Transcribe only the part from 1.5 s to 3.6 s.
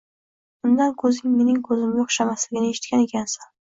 ko'zimga o'xshamasligini eshitgan ekansan.